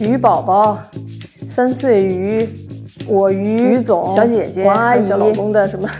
[0.00, 0.78] 鱼宝宝、
[1.50, 2.38] 三岁鱼、
[3.08, 5.90] 我鱼、于总、小姐姐、王阿姨老公的什么。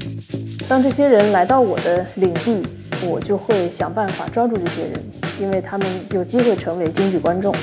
[0.68, 2.62] 当这些人来到我的领地，
[3.06, 5.02] 我就会想办法抓住这些人，
[5.40, 7.54] 因为他们有机会成为京剧观众。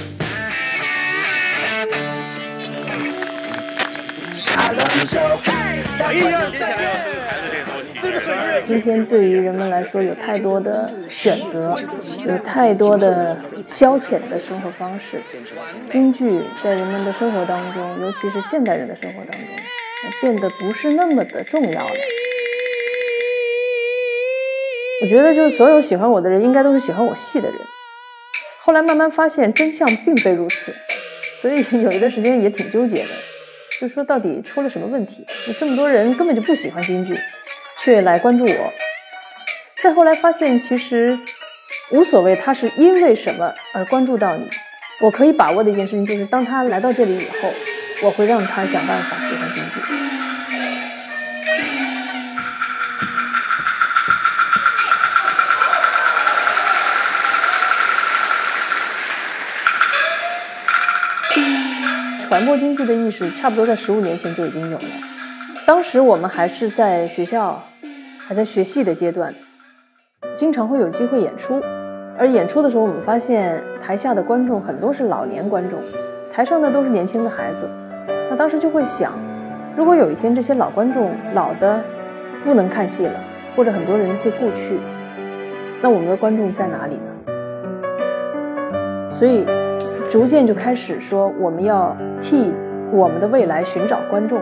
[8.65, 11.75] 今天对于人们来说，有太多的选择，
[12.25, 15.21] 有太多的消遣的生活方式。
[15.89, 19.47] 京剧在人们的生活当中，尤其是现代人的生活当中，
[20.21, 21.96] 变得不是那么的重要了。
[25.02, 27.57] 我觉得，就是所有喜欢我的人，应该都是喜欢我戏的人。
[28.61, 30.74] 后来慢慢发现，真相并非如此，
[31.41, 33.09] 所以有一段时间也挺纠结的，
[33.80, 35.25] 就说到底出了什么问题？
[35.59, 37.16] 这么多人根本就不喜欢京剧。
[37.86, 38.73] 却来关注我，
[39.83, 41.19] 再后来发现其实
[41.92, 44.50] 无所谓，他是因为什么而关注到你。
[45.02, 47.53] 我可以把握的一件事情就是，当他来到这里以后，
[48.02, 49.69] 我会让他想办法喜欢京剧。
[62.27, 64.86] 传播京剧的意识，差不多在十五年前就已经有了。
[65.67, 67.64] 当时我们还是在学校。
[68.27, 69.31] 还在学戏的阶段，
[70.35, 71.61] 经常会有机会演出，
[72.17, 75.79] 而演出的时候，我们发现台下的观众很多是老年观众，
[76.33, 77.69] 台上的都是年轻的孩子。
[78.31, 79.13] 那当时就会想，
[79.77, 81.83] 如果有一天这些老观众老的
[82.43, 83.13] 不能看戏了，
[83.55, 84.79] 或者很多人会故去，
[85.83, 87.11] 那我们的观众在哪里呢？
[89.11, 89.45] 所以，
[90.09, 92.51] 逐渐就开始说，我们要替
[92.91, 94.41] 我们的未来寻找观众。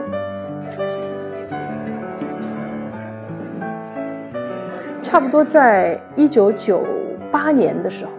[5.14, 6.84] 差不多在一九九
[7.32, 8.12] 八年的时候，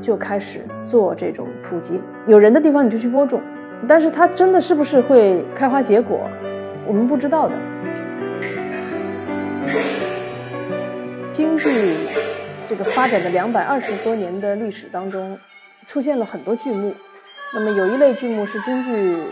[0.00, 2.00] 就开始做这种普及。
[2.26, 3.38] 有人的地方你就去播种，
[3.86, 6.18] 但是它真的是不是会开花结果，
[6.86, 7.54] 我们不知道的。
[11.32, 11.68] 京剧
[12.66, 15.38] 这个发展的两百二十多年的历史当中，
[15.86, 16.94] 出现了很多剧目。
[17.52, 19.22] 那么有一类剧目是京剧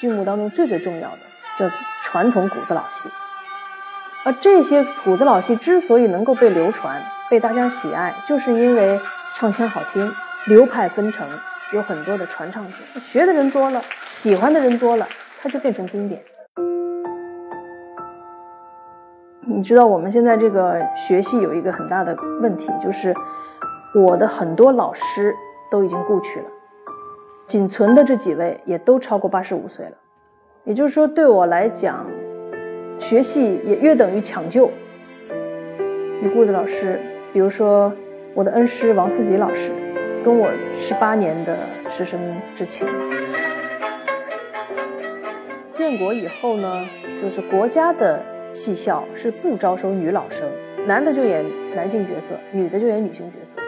[0.00, 1.18] 剧目当中最最重要的，
[1.56, 1.70] 叫
[2.02, 3.08] 传统谷子老戏。
[4.26, 8.98] 而这些谷子老戏之所以能够被流传、被大家喜爱，就是因为
[9.34, 10.10] 唱腔好听，
[10.46, 11.28] 流派纷呈，
[11.74, 15.06] 有很多的传唱者，学的人多了，喜欢的人多了，
[15.42, 16.22] 它就变成经典。
[19.46, 23.14] 你知道我们现在这个学戏有一个很大的问题，就是
[23.94, 25.34] 我的很多老师
[25.70, 26.46] 都已经故去了，
[27.46, 29.92] 仅存的这几位也都超过八十五岁了，
[30.64, 32.06] 也就是说，对我来讲。
[32.98, 34.70] 学戏也约等于抢救。
[36.22, 36.98] 已故的老师，
[37.32, 37.92] 比如说
[38.32, 39.70] 我的恩师王思吉老师，
[40.24, 41.58] 跟我十八年的
[41.90, 42.18] 师生
[42.54, 42.86] 之情。
[45.70, 46.86] 建国以后呢，
[47.22, 48.22] 就是国家的
[48.52, 50.48] 戏校是不招收女老生，
[50.86, 51.44] 男的就演
[51.74, 53.60] 男性角色，女的就演女性角色。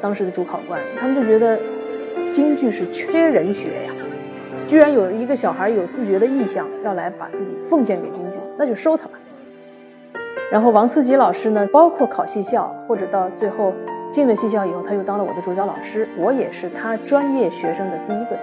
[0.00, 1.58] 当时的主考官他们就觉得
[2.32, 3.94] 京剧是缺人学呀。
[4.66, 9.12] 居然有一个小孩有自觉的意向要来把自己奉献给京剧，那就收他吧。
[10.50, 13.72] 然后王思吉老师呢，包括考戏校或者到最后
[14.10, 18.36] 进了戏校以后，他又当了我的主教老师，我也是他专业学生的第一个。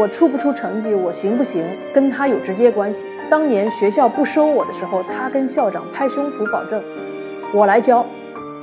[0.00, 1.62] 我出不出成绩，我行不行，
[1.94, 3.04] 跟他有直接关系。
[3.28, 6.82] 当年学校不收我的时候，他跟校长拍胸脯保证，
[7.52, 8.06] 我来教，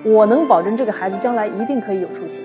[0.03, 2.41] 我能保证这个孩子将来一定可以有出息。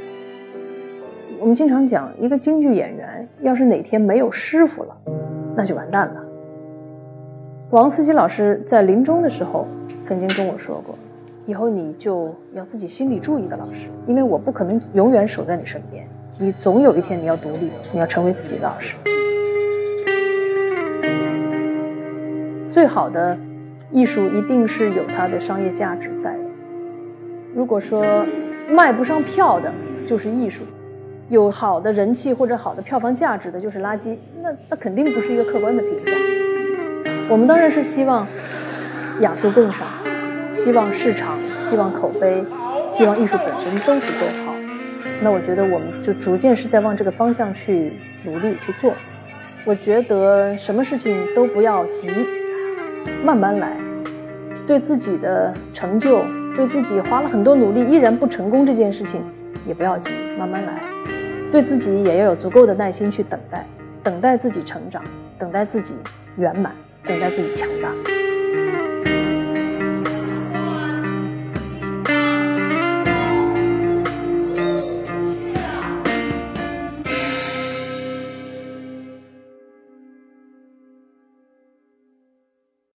[1.44, 4.96] 我们经常讲，一个京剧演员要是哪天没有师傅了，
[5.54, 6.24] 那就完蛋了。
[7.68, 9.68] 王思吉老师在临终的时候
[10.02, 10.94] 曾经跟我说过
[11.44, 18.96] ：“以后你就要自己心里住一个老师，因为我不可能永远守在你身边，你总有一天你要独立，你要成为自己的老师。”
[22.72, 23.36] 最好的
[23.92, 26.44] 艺术一定是有它的商业价值在的。
[27.54, 28.02] 如果说
[28.70, 29.70] 卖不上票的，
[30.08, 30.64] 就是艺术。
[31.30, 34.16] 有好的人气或者好的票房价值的，就是垃圾。
[34.42, 36.12] 那那肯定不是一个客观的评价。
[37.28, 38.26] 我们当然是希望
[39.20, 39.88] 雅俗共赏，
[40.54, 42.44] 希望市场，希望口碑，
[42.92, 44.54] 希望艺术本身都足够好。
[45.22, 47.92] 那我觉得我们就逐渐是在往这个方向去
[48.24, 48.92] 努力去做。
[49.64, 52.10] 我觉得什么事情都不要急，
[53.24, 53.72] 慢慢来。
[54.66, 56.22] 对自己的成就，
[56.54, 59.22] 对自己花了很多努力依然不成功这件事情，
[59.66, 60.93] 也不要急，慢慢来。
[61.54, 63.64] 对自己也要有足够的耐心去等待，
[64.02, 65.00] 等待自己成长，
[65.38, 65.94] 等待自己
[66.36, 66.74] 圆满，
[67.04, 68.33] 等待自己强大。